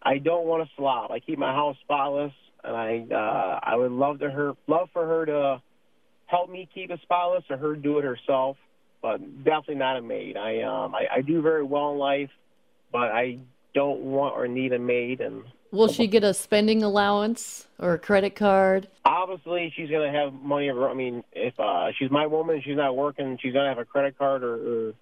I 0.01 0.17
don't 0.17 0.45
want 0.45 0.67
to 0.67 0.69
slob. 0.75 1.11
I 1.11 1.19
keep 1.19 1.37
my 1.37 1.53
house 1.53 1.77
spotless, 1.83 2.33
and 2.63 2.75
I 2.75 3.05
uh, 3.13 3.59
I 3.63 3.75
would 3.75 3.91
love 3.91 4.19
to 4.19 4.31
her 4.31 4.53
love 4.67 4.89
for 4.91 5.05
her 5.05 5.25
to 5.27 5.61
help 6.29 6.49
me 6.49 6.67
keep 6.73 6.89
a 6.91 6.99
spotless, 7.01 7.43
or 7.49 7.57
her 7.57 7.75
do 7.75 7.97
it 7.99 8.03
herself. 8.05 8.57
But 9.01 9.43
definitely 9.43 9.75
not 9.75 9.97
a 9.97 10.01
maid. 10.01 10.37
I 10.37 10.61
um 10.61 10.93
I, 10.93 11.07
I 11.17 11.21
do 11.21 11.41
very 11.41 11.63
well 11.63 11.93
in 11.93 11.97
life, 11.97 12.29
but 12.91 13.11
I 13.11 13.39
don't 13.73 14.01
want 14.01 14.35
or 14.35 14.47
need 14.47 14.73
a 14.73 14.79
maid, 14.79 15.21
and 15.21 15.43
Will 15.71 15.87
she 15.87 16.07
get 16.07 16.23
a 16.23 16.33
spending 16.33 16.81
allowance 16.81 17.67
or 17.77 17.93
a 17.93 17.99
credit 17.99 18.35
card? 18.35 18.87
obviously 19.05 19.71
she's 19.75 19.89
gonna 19.89 20.11
have 20.11 20.33
money 20.33 20.67
of 20.69 20.77
her. 20.77 20.89
I 20.89 20.93
mean, 20.93 21.23
if 21.33 21.59
uh, 21.59 21.91
she's 21.97 22.09
my 22.11 22.25
woman, 22.27 22.61
she's 22.63 22.75
not 22.75 22.95
working, 22.95 23.37
she's 23.41 23.53
gonna 23.53 23.69
have 23.69 23.77
a 23.77 23.85
credit 23.85 24.17
card 24.17 24.43
or, 24.43 24.55
or 24.89 24.93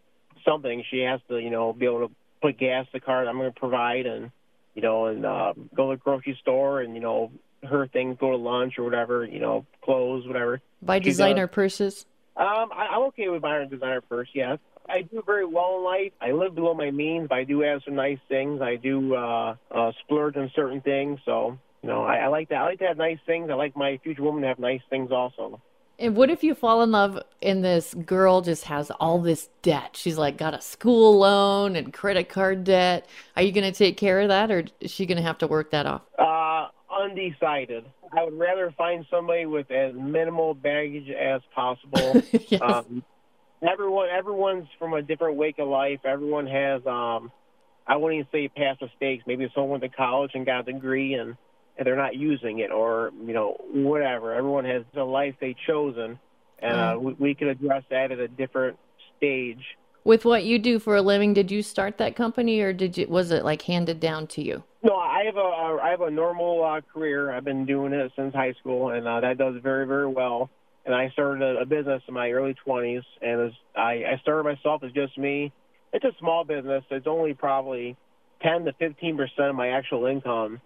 something. 0.46 0.84
She 0.90 1.00
has 1.00 1.20
to, 1.30 1.38
you 1.40 1.50
know, 1.50 1.74
be 1.74 1.86
able 1.86 2.08
to 2.08 2.14
put 2.42 2.58
gas 2.58 2.86
in 2.94 3.00
the 3.00 3.00
card. 3.00 3.28
I'm 3.28 3.38
gonna 3.38 3.52
provide 3.52 4.06
and 4.06 4.32
you 4.76 4.82
know, 4.82 5.06
and 5.08 5.26
uh, 5.26 5.54
go 5.76 5.90
to 5.90 5.98
the 5.98 6.02
grocery 6.02 6.38
store 6.42 6.82
and 6.82 6.94
you 6.94 7.02
know, 7.02 7.32
her 7.64 7.88
things, 7.88 8.18
go 8.20 8.32
to 8.32 8.38
lunch 8.38 8.78
or 8.78 8.84
whatever, 8.84 9.26
you 9.26 9.40
know, 9.40 9.66
clothes, 9.84 10.28
whatever. 10.28 10.62
Buy 10.82 11.00
does. 11.00 11.14
designer 11.14 11.48
purses? 11.48 12.06
Um, 12.36 12.70
I, 12.72 12.88
I'm 12.92 13.04
okay 13.08 13.30
with 13.30 13.42
buying 13.42 13.66
a 13.66 13.70
designer 13.70 14.02
purse. 14.02 14.30
Yes, 14.34 14.60
I 14.88 15.02
do 15.02 15.24
very 15.26 15.46
well 15.46 15.78
in 15.78 15.84
life. 15.84 16.14
I 16.22 16.32
live 16.32 16.56
below 16.56 16.74
my 16.74 16.92
means, 16.92 17.28
but 17.30 17.40
I 17.40 17.44
do 17.44 17.62
have 17.62 17.82
some 17.84 17.96
nice 17.96 18.20
things. 18.30 18.62
I 18.62 18.76
do 18.76 19.16
uh, 19.16 19.56
uh, 19.72 19.92
splurge 20.04 20.38
on 20.38 20.52
certain 20.56 20.82
things, 20.82 21.20
so 21.26 21.58
you 21.82 21.90
know, 21.90 22.04
I, 22.04 22.18
I 22.18 22.28
like 22.28 22.50
that. 22.50 22.58
I 22.58 22.66
like 22.66 22.80
to 22.80 22.86
have 22.86 22.98
nice 22.98 23.20
things. 23.26 23.50
I 23.50 23.56
like 23.56 23.76
my 23.76 24.00
future 24.04 24.24
woman 24.24 24.42
to 24.44 24.48
have 24.50 24.60
nice 24.60 24.82
things 24.90 25.12
also. 25.12 25.62
And 26.00 26.16
what 26.16 26.30
if 26.30 26.44
you 26.44 26.54
fall 26.54 26.84
in 26.84 26.92
love 26.92 27.20
and 27.42 27.64
this 27.64 27.96
girl 27.96 28.42
just 28.42 28.66
has 28.66 28.92
all 29.00 29.20
this 29.20 29.50
debt? 29.64 29.98
She's 29.98 30.18
like 30.18 30.38
got 30.38 30.54
a 30.54 30.62
school 30.62 31.18
loan 31.18 31.76
and 31.76 31.92
credit 31.92 32.30
card 32.30 32.64
debt. 32.64 33.08
Are 33.36 33.42
you 33.42 33.52
going 33.52 33.72
to 33.72 33.76
take 33.76 33.98
care 33.98 34.20
of 34.22 34.28
that, 34.28 34.52
or 34.52 34.66
is 34.80 34.92
she 34.92 35.08
going 35.08 35.18
to 35.18 35.24
have 35.24 35.40
to 35.40 35.48
work 35.48 35.72
that 35.72 35.88
off? 35.88 36.04
Uh, 36.20 36.68
undecided. 37.02 37.86
I 38.12 38.24
would 38.24 38.38
rather 38.38 38.74
find 38.78 39.06
somebody 39.10 39.46
with 39.46 39.70
as 39.72 39.94
minimal 39.94 40.54
baggage 40.54 41.10
as 41.10 41.42
possible. 41.54 42.22
yes. 42.48 42.62
um, 42.62 43.04
everyone, 43.68 44.10
everyone's 44.10 44.68
from 44.80 44.94
a 44.94 45.02
different 45.02 45.36
wake 45.36 45.60
of 45.60 45.68
life. 45.68 46.00
Everyone 46.06 46.48
has, 46.48 46.86
um, 46.86 47.32
I 47.86 47.96
wouldn't 47.96 48.20
even 48.20 48.28
say 48.32 48.48
past 48.48 48.82
mistakes. 48.82 49.24
Maybe 49.28 49.50
someone 49.54 49.82
went 49.82 49.84
to 49.84 49.90
college 49.90 50.32
and 50.34 50.46
got 50.46 50.68
a 50.68 50.72
degree 50.74 51.14
and, 51.14 51.36
and 51.78 51.86
they're 51.86 51.96
not 51.96 52.16
using 52.16 52.60
it, 52.60 52.72
or 52.72 53.12
you 53.24 53.34
know, 53.34 53.56
whatever. 53.72 54.34
Everyone 54.34 54.66
has 54.66 54.84
the 54.96 55.04
life 55.04 55.36
they've 55.40 55.56
chosen, 55.68 56.18
and 56.60 56.74
uh, 56.74 56.98
we, 57.00 57.14
we 57.14 57.36
can 57.36 57.50
address 57.50 57.84
that 57.92 58.12
at 58.12 58.20
a 58.20 58.28
different 58.28 58.78
stage. 59.16 59.62
With 60.04 60.26
what 60.26 60.44
you 60.44 60.58
do 60.58 60.80
for 60.80 60.96
a 60.96 61.02
living, 61.02 61.34
did 61.34 61.52
you 61.52 61.62
start 61.62 61.98
that 62.00 62.16
company, 62.16 62.62
or 62.62 62.74
did 62.74 62.98
you 62.98 63.08
was 63.08 63.30
it 63.30 63.46
like 63.46 63.62
handed 63.62 64.00
down 64.00 64.26
to 64.28 64.42
you? 64.42 64.64
No, 64.82 64.96
have 65.28 65.38
a 65.38 65.40
a- 65.40 65.82
I 65.82 65.90
have 65.92 66.02
a 66.02 66.12
normal 66.12 66.64
uh, 66.64 66.82
career. 66.94 67.32
I've 67.32 67.46
been 67.46 67.66
doing 67.66 67.94
it 67.94 68.12
since 68.16 68.34
high 68.34 68.54
school, 68.60 68.90
and 68.90 69.08
uh, 69.08 69.22
that 69.22 69.38
does 69.38 69.56
very 69.62 69.86
very 69.88 70.08
well. 70.08 70.50
And 70.86 70.96
I 70.96 71.10
started 71.10 71.44
a, 71.44 71.62
a 71.62 71.66
business 71.66 72.02
in 72.08 72.14
my 72.14 72.32
early 72.32 72.56
20s, 72.66 73.04
and 73.22 73.48
as 73.48 73.52
I, 73.76 74.04
I 74.14 74.20
started 74.22 74.44
myself 74.44 74.84
as 74.84 74.92
just 74.94 75.18
me. 75.18 75.52
It's 75.94 76.06
a 76.06 76.12
small 76.20 76.44
business. 76.44 76.84
It's 76.92 77.08
only 77.08 77.34
probably 77.34 77.96
10 78.42 78.66
to 78.66 78.74
15 78.74 79.18
percent 79.18 79.50
of 79.50 79.56
my 79.56 79.70
actual 79.70 80.06
income, 80.06 80.62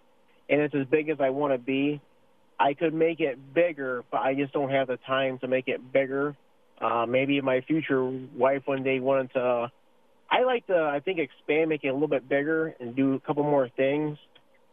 and 0.50 0.62
it's 0.62 0.76
as 0.76 0.88
big 0.88 1.10
as 1.10 1.18
I 1.20 1.30
want 1.30 1.54
to 1.54 1.60
be. 1.60 2.02
I 2.60 2.74
could 2.76 2.94
make 2.94 3.20
it 3.20 3.54
bigger, 3.54 4.04
but 4.12 4.22
I 4.22 4.36
just 4.36 4.54
don't 4.54 4.70
have 4.70 4.88
the 4.88 4.98
time 5.08 5.40
to 5.40 5.48
make 5.48 5.68
it 5.68 5.92
bigger. 5.92 6.36
Uh, 6.80 7.06
maybe 7.08 7.42
my 7.42 7.62
future 7.62 8.04
wife 8.36 8.64
one 8.66 8.84
day 8.84 9.00
wanted 9.00 9.34
to 9.34 9.72
I 10.32 10.44
like 10.44 10.66
to, 10.68 10.78
I 10.78 11.02
think, 11.02 11.20
expand, 11.20 11.70
make 11.70 11.84
it 11.84 11.90
a 11.90 11.94
little 11.94 12.08
bit 12.08 12.28
bigger, 12.30 12.74
and 12.80 12.96
do 12.96 13.16
a 13.16 13.20
couple 13.20 13.44
more 13.44 13.68
things. 13.76 14.18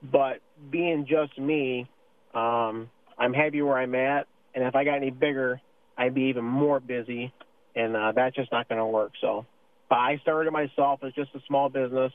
But 0.03 0.41
being 0.71 1.07
just 1.09 1.39
me, 1.39 1.89
um, 2.35 2.91
I'm 3.19 3.33
happy 3.33 3.63
where 3.63 3.79
I'm 3.79 3.95
at. 3.95 4.27
And 4.55 4.65
if 4.65 4.75
I 4.75 4.85
got 4.85 4.97
any 4.97 5.11
bigger, 5.11 5.61
I'd 5.97 6.15
be 6.15 6.23
even 6.23 6.45
more 6.45 6.81
busy, 6.81 7.33
and 7.75 7.97
uh, 7.97 8.13
that's 8.15 8.35
just 8.37 8.51
not 8.53 8.69
going 8.69 8.79
to 8.79 8.87
work. 8.87 9.13
So, 9.21 9.47
but 9.89 9.97
I 9.97 10.19
started 10.23 10.53
myself 10.53 11.01
as 11.05 11.13
just 11.15 11.31
a 11.35 11.41
small 11.47 11.69
business. 11.69 12.13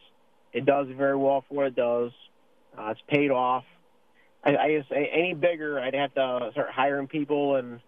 It 0.54 0.66
does 0.66 0.88
very 0.98 1.18
well 1.18 1.44
for 1.48 1.56
what 1.56 1.68
it 1.68 1.76
does. 1.76 2.12
Uh, 2.78 2.92
it's 2.92 3.02
paid 3.08 3.32
off. 3.32 3.64
I, 4.44 4.56
I 4.56 4.84
any 4.92 5.34
bigger, 5.34 5.80
I'd 5.80 5.94
have 5.94 6.14
to 6.16 6.50
start 6.52 6.70
hiring 6.72 7.08
people, 7.08 7.56
and 7.56 7.80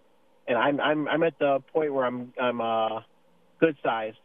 and 0.48 0.58
I'm 0.58 0.80
I'm 0.80 1.08
I'm 1.08 1.24
at 1.24 1.38
the 1.40 1.60
point 1.74 1.94
where 1.94 2.06
I'm 2.06 2.34
I'm 2.40 2.62
uh, 2.62 3.02
good 3.60 3.76
sized. 3.84 4.18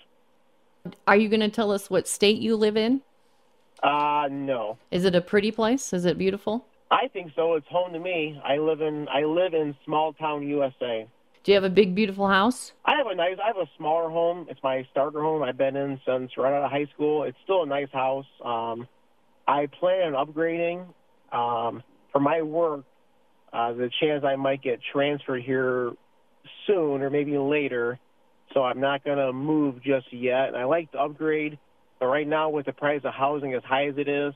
Are 1.07 1.17
you 1.17 1.29
going 1.29 1.41
to 1.41 1.51
tell 1.51 1.73
us 1.73 1.91
what 1.91 2.09
state 2.09 2.41
you 2.41 2.57
live 2.57 2.77
in? 2.77 3.03
Uh, 3.83 4.29
no. 4.31 4.79
Is 4.91 5.05
it 5.05 5.15
a 5.15 5.21
pretty 5.21 5.51
place? 5.51 5.93
Is 5.93 6.05
it 6.05 6.19
beautiful? 6.19 6.67
I 6.91 7.09
think 7.09 7.33
so. 7.37 7.55
It's 7.55 7.67
home 7.69 7.93
to 7.93 7.99
me. 7.99 8.41
I 8.45 8.59
live 8.59 8.81
in 8.81 9.07
I 9.09 9.23
live 9.23 9.55
in 9.55 9.77
small 9.85 10.13
town 10.13 10.47
USA. 10.47 11.07
Do 11.43 11.53
you 11.53 11.55
have 11.57 11.65
a 11.65 11.71
big, 11.71 11.95
beautiful 11.95 12.29
house? 12.29 12.73
I 12.85 12.97
have 12.97 13.07
a 13.07 13.15
nice 13.15 13.37
I 13.43 13.47
have 13.47 13.57
a 13.57 13.71
smaller 13.79 14.11
home. 14.11 14.47
It's 14.51 14.61
my 14.63 14.87
starter 14.91 15.21
home. 15.21 15.43
I've 15.43 15.57
been 15.57 15.77
in 15.77 16.01
since 16.07 16.33
right 16.37 16.53
out 16.53 16.65
of 16.65 16.71
high 16.71 16.87
school. 16.93 17.23
It's 17.23 17.39
still 17.45 17.63
a 17.63 17.67
nice 17.67 17.91
house. 17.93 18.27
Um, 18.45 18.89
I 19.47 19.67
plan 19.67 20.15
on 20.15 20.27
upgrading. 20.27 20.87
Um, 21.33 21.83
for 22.13 22.21
my 22.21 22.43
work, 22.43 22.85
uh, 23.53 23.73
the 23.73 23.89
chance 24.01 24.25
I 24.25 24.35
might 24.37 24.63
get 24.63 24.81
transferred 24.93 25.43
here 25.43 25.93
soon 26.67 27.03
or 27.03 27.09
maybe 27.09 27.39
later. 27.39 27.99
So 28.53 28.65
I'm 28.65 28.81
not 28.81 29.05
gonna 29.05 29.33
move 29.33 29.81
just 29.83 30.13
yet. 30.13 30.49
And 30.49 30.57
I 30.57 30.65
like 30.65 30.91
to 30.93 30.99
upgrade, 30.99 31.57
but 32.01 32.07
right 32.07 32.27
now 32.27 32.49
with 32.49 32.67
the 32.67 32.73
price 32.73 33.03
of 33.05 33.13
housing 33.13 33.55
as 33.55 33.63
high 33.63 33.87
as 33.87 33.95
it 33.99 34.09
is, 34.09 34.33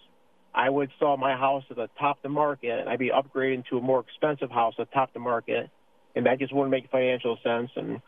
I 0.54 0.68
would 0.70 0.90
sell 1.00 1.16
my 1.16 1.34
house 1.34 1.64
at 1.70 1.76
the 1.76 1.88
top 1.98 2.18
of 2.18 2.22
the 2.22 2.28
market 2.28 2.78
and 2.78 2.88
I'd 2.88 2.98
be 2.98 3.10
upgrading 3.10 3.64
to 3.70 3.78
a 3.78 3.80
more 3.80 4.00
expensive 4.00 4.50
house 4.50 4.74
at 4.78 4.88
the 4.88 4.94
top 4.94 5.08
of 5.08 5.14
the 5.14 5.20
market. 5.20 5.68
And 6.14 6.26
that 6.26 6.38
just 6.38 6.54
wouldn't 6.54 6.70
make 6.70 6.88
financial 6.90 7.38
sense. 7.42 7.70
And 7.74 8.00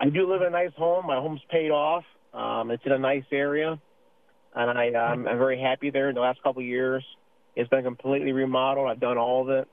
I 0.00 0.08
do 0.08 0.30
live 0.30 0.40
in 0.40 0.46
a 0.46 0.50
nice 0.50 0.72
home. 0.76 1.06
My 1.06 1.16
home's 1.16 1.42
paid 1.50 1.70
off. 1.70 2.04
Um, 2.32 2.70
it's 2.70 2.82
in 2.86 2.92
a 2.92 2.98
nice 2.98 3.24
area. 3.30 3.78
And 4.54 4.78
I, 4.78 4.88
um, 4.94 5.26
I'm 5.26 5.36
very 5.36 5.60
happy 5.60 5.90
there 5.90 6.08
in 6.08 6.14
the 6.14 6.20
last 6.20 6.42
couple 6.42 6.62
of 6.62 6.66
years. 6.66 7.04
It's 7.56 7.68
been 7.68 7.84
completely 7.84 8.32
remodeled. 8.32 8.88
I've 8.88 9.00
done 9.00 9.18
all 9.18 9.42
of 9.42 9.50
it. 9.50 9.68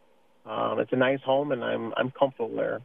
Um, 0.45 0.79
it's 0.79 0.91
a 0.91 0.97
nice 0.97 1.21
home 1.21 1.51
and 1.51 1.63
I'm, 1.63 1.93
I'm 1.95 2.11
comfortable 2.11 2.53
there. 2.53 2.81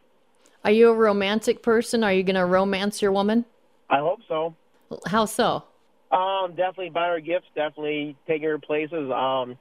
Are 0.64 0.70
you 0.70 0.90
a 0.90 0.94
romantic 0.94 1.62
person? 1.62 2.04
Are 2.04 2.12
you 2.12 2.22
going 2.22 2.36
to 2.36 2.44
romance 2.44 3.02
your 3.02 3.10
woman? 3.12 3.46
I 3.90 3.98
hope 3.98 4.20
so. 4.28 4.54
How 5.06 5.24
so? 5.24 5.64
Um, 6.16 6.50
definitely 6.50 6.90
buy 6.90 7.08
her 7.08 7.20
gifts. 7.20 7.46
Definitely 7.54 8.16
taking 8.26 8.48
her 8.48 8.58
places. 8.58 9.10
Um, 9.10 9.58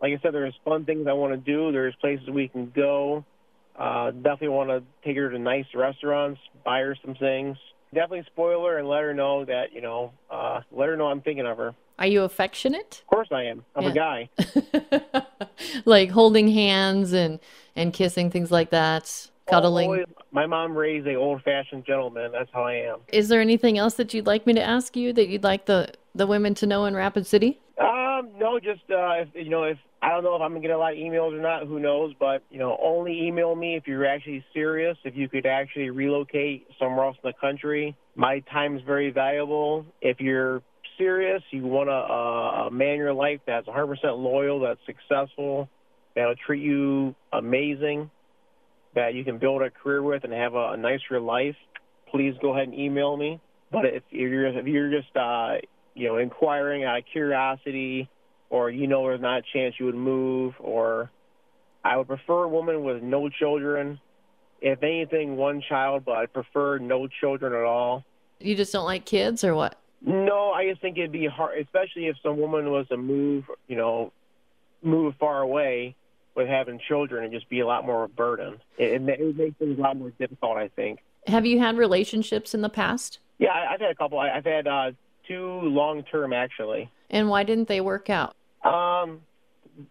like 0.00 0.12
I 0.12 0.18
said, 0.22 0.32
there's 0.34 0.54
fun 0.64 0.84
things 0.84 1.06
I 1.08 1.12
want 1.14 1.32
to 1.32 1.36
do. 1.38 1.72
There's 1.72 1.94
places 1.96 2.28
we 2.30 2.48
can 2.48 2.70
go. 2.74 3.24
Uh, 3.78 4.10
definitely 4.12 4.48
want 4.48 4.70
to 4.70 4.82
take 5.04 5.16
her 5.16 5.28
to 5.30 5.38
nice 5.38 5.66
restaurants, 5.74 6.40
buy 6.64 6.80
her 6.80 6.96
some 7.04 7.14
things. 7.14 7.56
Definitely 7.92 8.24
spoil 8.26 8.64
her 8.66 8.78
and 8.78 8.88
let 8.88 9.02
her 9.02 9.14
know 9.14 9.44
that 9.44 9.72
you 9.72 9.80
know, 9.80 10.12
uh, 10.30 10.60
let 10.70 10.88
her 10.88 10.96
know 10.96 11.06
I'm 11.06 11.20
thinking 11.20 11.46
of 11.46 11.56
her. 11.58 11.74
Are 11.98 12.06
you 12.06 12.22
affectionate? 12.22 13.02
Of 13.02 13.06
course 13.06 13.28
I 13.30 13.44
am. 13.44 13.64
I'm 13.74 13.84
Yeah. 13.84 13.90
a 13.90 13.92
guy. 13.94 15.26
like 15.84 16.10
holding 16.10 16.48
hands 16.48 17.12
and 17.12 17.38
and 17.74 17.92
kissing 17.92 18.30
things 18.30 18.50
like 18.50 18.70
that, 18.70 19.30
cuddling. 19.46 19.86
Always- 19.86 20.06
my 20.32 20.46
mom 20.46 20.76
raised 20.76 21.06
a 21.06 21.14
old-fashioned 21.14 21.84
gentleman. 21.86 22.32
That's 22.32 22.50
how 22.52 22.64
I 22.64 22.74
am. 22.74 23.00
Is 23.12 23.28
there 23.28 23.40
anything 23.40 23.78
else 23.78 23.94
that 23.94 24.12
you'd 24.12 24.26
like 24.26 24.46
me 24.46 24.52
to 24.54 24.62
ask 24.62 24.96
you 24.96 25.12
that 25.14 25.28
you'd 25.28 25.44
like 25.44 25.66
the 25.66 25.92
the 26.14 26.26
women 26.26 26.54
to 26.54 26.66
know 26.66 26.86
in 26.86 26.94
Rapid 26.94 27.26
City? 27.26 27.60
Um, 27.78 28.30
no, 28.38 28.58
just 28.58 28.82
uh, 28.90 29.20
if 29.20 29.28
you 29.34 29.50
know, 29.50 29.64
if 29.64 29.78
I 30.02 30.10
don't 30.10 30.24
know 30.24 30.34
if 30.36 30.42
I'm 30.42 30.50
gonna 30.50 30.60
get 30.60 30.70
a 30.70 30.78
lot 30.78 30.92
of 30.92 30.98
emails 30.98 31.32
or 31.32 31.40
not, 31.40 31.66
who 31.66 31.78
knows? 31.78 32.14
But 32.18 32.42
you 32.50 32.58
know, 32.58 32.78
only 32.82 33.26
email 33.26 33.54
me 33.54 33.76
if 33.76 33.86
you're 33.86 34.06
actually 34.06 34.44
serious. 34.52 34.96
If 35.04 35.16
you 35.16 35.28
could 35.28 35.46
actually 35.46 35.90
relocate 35.90 36.66
somewhere 36.78 37.06
else 37.06 37.16
in 37.22 37.30
the 37.30 37.34
country, 37.40 37.96
my 38.14 38.40
time 38.52 38.76
is 38.76 38.82
very 38.82 39.10
valuable. 39.10 39.86
If 40.00 40.20
you're 40.20 40.62
serious, 40.98 41.42
you 41.50 41.64
want 41.64 41.88
a, 41.88 41.92
a, 41.92 42.66
a 42.66 42.70
man 42.70 42.92
in 42.94 42.96
your 42.96 43.12
life 43.12 43.40
that's 43.46 43.66
100% 43.66 43.96
loyal, 44.16 44.60
that's 44.60 44.80
successful, 44.86 45.68
that'll 46.14 46.34
treat 46.36 46.62
you 46.62 47.14
amazing, 47.32 48.10
that 48.96 49.14
you 49.14 49.24
can 49.24 49.38
build 49.38 49.62
a 49.62 49.70
career 49.70 50.02
with 50.02 50.24
and 50.24 50.32
have 50.32 50.54
a, 50.54 50.72
a 50.72 50.76
nicer 50.76 51.20
life. 51.20 51.54
Please 52.10 52.34
go 52.42 52.54
ahead 52.54 52.68
and 52.68 52.74
email 52.74 53.16
me. 53.16 53.40
But 53.70 53.84
if 53.84 54.02
you're 54.10 54.46
if 54.46 54.66
you're 54.66 54.90
just 54.90 55.14
uh, 55.16 55.56
you 55.94 56.08
know, 56.08 56.18
inquiring 56.18 56.84
out 56.84 56.98
of 56.98 57.04
curiosity, 57.12 58.08
or 58.50 58.70
you 58.70 58.86
know 58.86 59.02
there's 59.02 59.20
not 59.20 59.38
a 59.38 59.42
chance 59.52 59.74
you 59.78 59.86
would 59.86 59.94
move, 59.94 60.54
or 60.58 61.10
I 61.84 61.96
would 61.96 62.08
prefer 62.08 62.44
a 62.44 62.48
woman 62.48 62.82
with 62.84 63.02
no 63.02 63.28
children. 63.28 64.00
If 64.60 64.82
anything, 64.82 65.36
one 65.36 65.62
child, 65.68 66.04
but 66.06 66.16
I 66.16 66.26
prefer 66.26 66.78
no 66.78 67.06
children 67.20 67.52
at 67.52 67.62
all. 67.62 68.04
You 68.40 68.54
just 68.54 68.72
don't 68.72 68.86
like 68.86 69.04
kids 69.04 69.44
or 69.44 69.54
what? 69.54 69.78
No, 70.00 70.50
I 70.52 70.68
just 70.68 70.80
think 70.80 70.96
it'd 70.96 71.12
be 71.12 71.26
hard, 71.26 71.58
especially 71.58 72.06
if 72.06 72.16
some 72.22 72.38
woman 72.38 72.70
was 72.70 72.86
to 72.88 72.96
move, 72.96 73.44
you 73.68 73.76
know, 73.76 74.12
move 74.82 75.14
far 75.18 75.40
away 75.40 75.94
with 76.36 76.48
having 76.48 76.78
children 76.86 77.24
and 77.24 77.32
just 77.32 77.48
be 77.48 77.60
a 77.60 77.66
lot 77.66 77.84
more 77.84 78.04
of 78.04 78.10
a 78.10 78.14
burden. 78.14 78.58
It, 78.78 79.02
it, 79.02 79.20
it 79.20 79.36
makes 79.36 79.56
things 79.58 79.78
a 79.78 79.82
lot 79.82 79.96
more 79.96 80.10
difficult, 80.10 80.58
I 80.58 80.68
think. 80.68 81.00
Have 81.26 81.46
you 81.46 81.58
had 81.58 81.76
relationships 81.76 82.54
in 82.54 82.60
the 82.60 82.68
past? 82.68 83.18
Yeah, 83.38 83.50
I, 83.50 83.74
I've 83.74 83.80
had 83.80 83.90
a 83.90 83.94
couple. 83.94 84.18
I, 84.18 84.30
I've 84.30 84.44
had 84.44 84.66
uh, 84.66 84.92
two 85.26 85.44
long 85.62 86.02
term 86.04 86.32
actually. 86.32 86.90
And 87.10 87.28
why 87.28 87.42
didn't 87.42 87.68
they 87.68 87.80
work 87.80 88.10
out? 88.10 88.36
Um, 88.62 89.22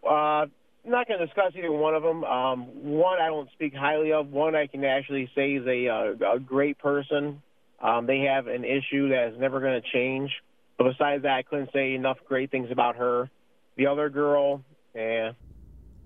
uh, 0.03 0.45
I'm 0.85 0.91
not 0.91 1.07
going 1.07 1.19
to 1.19 1.25
discuss 1.25 1.53
either 1.57 1.71
one 1.71 1.95
of 1.95 2.03
them. 2.03 2.23
Um, 2.23 2.65
one 2.83 3.19
I 3.19 3.27
don't 3.27 3.49
speak 3.51 3.73
highly 3.73 4.13
of. 4.13 4.31
One 4.31 4.55
I 4.55 4.67
can 4.67 4.83
actually 4.83 5.29
say 5.35 5.53
is 5.53 5.65
a, 5.65 5.87
uh, 5.87 6.33
a 6.35 6.39
great 6.39 6.77
person. 6.77 7.41
Um, 7.81 8.05
they 8.05 8.19
have 8.21 8.47
an 8.47 8.63
issue 8.63 9.09
that 9.09 9.33
is 9.33 9.39
never 9.39 9.59
going 9.59 9.81
to 9.81 9.87
change. 9.93 10.31
But 10.77 10.85
besides 10.91 11.23
that, 11.23 11.33
I 11.33 11.41
couldn't 11.43 11.71
say 11.73 11.95
enough 11.95 12.17
great 12.27 12.51
things 12.51 12.69
about 12.71 12.97
her. 12.97 13.29
The 13.77 13.87
other 13.87 14.09
girl, 14.09 14.61
yeah. 14.93 15.31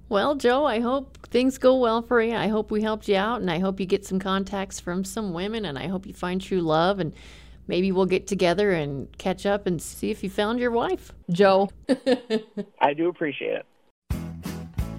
Well, 0.09 0.33
Joe, 0.33 0.65
I 0.65 0.79
hope 0.79 1.27
things 1.27 1.59
go 1.59 1.75
well 1.77 2.01
for 2.01 2.19
you. 2.19 2.33
I 2.33 2.47
hope 2.47 2.71
we 2.71 2.81
helped 2.81 3.07
you 3.07 3.15
out, 3.15 3.41
and 3.41 3.51
I 3.51 3.59
hope 3.59 3.79
you 3.79 3.85
get 3.85 4.05
some 4.05 4.17
contacts 4.17 4.79
from 4.79 5.03
some 5.03 5.33
women, 5.33 5.65
and 5.65 5.77
I 5.77 5.87
hope 5.87 6.07
you 6.07 6.15
find 6.15 6.41
true 6.41 6.61
love, 6.61 6.99
and 6.99 7.13
maybe 7.67 7.91
we'll 7.91 8.07
get 8.07 8.25
together 8.25 8.71
and 8.71 9.15
catch 9.19 9.45
up 9.45 9.67
and 9.67 9.79
see 9.79 10.09
if 10.09 10.23
you 10.23 10.29
found 10.31 10.59
your 10.59 10.71
wife, 10.71 11.11
Joe. 11.29 11.69
I 12.81 12.95
do 12.95 13.07
appreciate 13.07 13.53
it. 13.53 13.65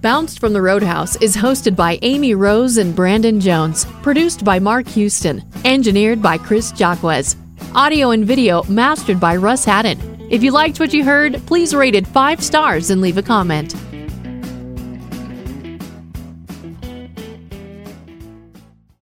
Bounced 0.00 0.38
from 0.38 0.52
the 0.52 0.62
Roadhouse 0.62 1.16
is 1.16 1.36
hosted 1.36 1.74
by 1.74 1.98
Amy 2.02 2.36
Rose 2.36 2.78
and 2.78 2.94
Brandon 2.94 3.40
Jones, 3.40 3.86
produced 4.02 4.44
by 4.44 4.60
Mark 4.60 4.86
Houston, 4.88 5.42
engineered 5.64 6.22
by 6.22 6.38
Chris 6.38 6.70
Jacquez. 6.70 7.34
Audio 7.74 8.10
and 8.10 8.24
video 8.24 8.62
mastered 8.64 9.18
by 9.18 9.34
Russ 9.34 9.64
Haddon. 9.64 9.98
If 10.30 10.44
you 10.44 10.52
liked 10.52 10.78
what 10.78 10.94
you 10.94 11.04
heard, 11.04 11.42
please 11.46 11.74
rate 11.74 11.96
it 11.96 12.06
five 12.06 12.42
stars 12.42 12.90
and 12.90 13.00
leave 13.00 13.18
a 13.18 13.22
comment. 13.22 13.74